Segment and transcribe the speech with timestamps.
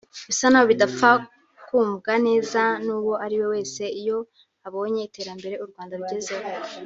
[0.29, 1.09] bisa n’aho bidapfa
[1.67, 4.17] kumvwa neza n’uwo ari we wese iyo
[4.67, 6.47] abonye iterambere u Rwanda rugezeho